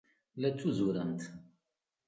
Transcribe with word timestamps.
La 0.39 0.49
ttuzurent. 0.51 1.21